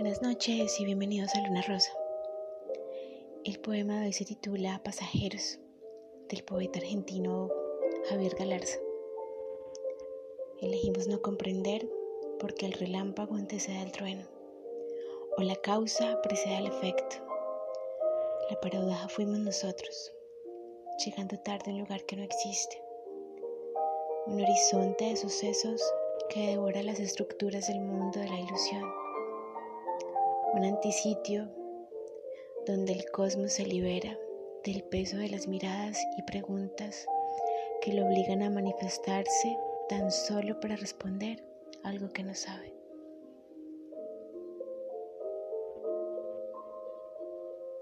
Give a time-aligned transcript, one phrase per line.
[0.00, 1.90] Buenas noches y bienvenidos a Luna Rosa.
[3.44, 5.58] El poema de hoy se titula Pasajeros,
[6.28, 7.50] del poeta argentino
[8.08, 8.78] Javier Galarza.
[10.60, 11.90] Elegimos no comprender
[12.38, 14.24] porque el relámpago antecede al trueno,
[15.36, 17.16] o la causa precede al efecto.
[18.50, 20.12] La paradoja fuimos nosotros,
[21.04, 22.80] llegando tarde a un lugar que no existe,
[24.26, 25.82] un horizonte de sucesos
[26.30, 29.07] que devora las estructuras del mundo de la ilusión
[30.54, 31.48] un antisitio
[32.66, 34.18] donde el cosmos se libera
[34.64, 37.06] del peso de las miradas y preguntas
[37.82, 41.44] que lo obligan a manifestarse tan solo para responder
[41.84, 42.74] algo que no sabe.